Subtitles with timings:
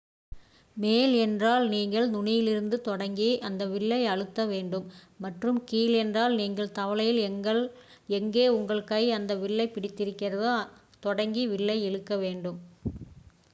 [0.77, 4.87] மேல் என்றால் நீங்கள் நுனியிலிருந்து தொடங்கி அந்த வில்லை அழுத்த வேண்டும்
[5.19, 7.21] மற்றும் கீழ் என்றால் நீங்கள் தவளையில்
[8.13, 10.55] எங்கே உங்கள் கை அந்த வில்லைப் பிடித்திருக்கிறதோ
[11.03, 12.59] தொடங்கி வில்லை இழுக்க வேண்டும்